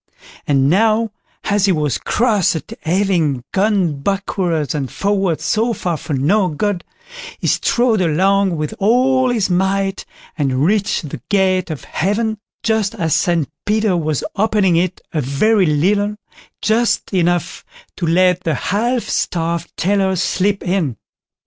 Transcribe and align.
And 0.47 0.67
now, 0.67 1.11
as 1.43 1.65
he 1.65 1.71
was 1.71 1.99
cross 1.99 2.55
at 2.55 2.73
having 2.81 3.43
gone 3.51 4.01
backwards 4.01 4.73
and 4.73 4.91
forwards 4.91 5.45
so 5.45 5.73
far 5.73 5.95
for 5.95 6.13
no 6.15 6.47
good, 6.47 6.83
he 7.37 7.45
strode 7.45 8.01
along 8.01 8.57
with 8.57 8.73
all 8.79 9.29
his 9.29 9.51
might, 9.51 10.03
and 10.35 10.65
reached 10.65 11.09
the 11.09 11.21
gate 11.29 11.69
of 11.69 11.83
Heaven 11.83 12.39
just 12.63 12.95
as 12.95 13.13
St 13.13 13.47
Peter 13.63 13.95
was 13.95 14.23
opening 14.35 14.75
it 14.75 15.01
a 15.13 15.21
very 15.21 15.67
little, 15.67 16.15
just 16.63 17.13
enough 17.13 17.63
to 17.97 18.07
let 18.07 18.39
the 18.43 18.55
half 18.55 19.03
starved 19.03 19.71
tailor 19.77 20.15
slip 20.15 20.63
in. 20.63 20.97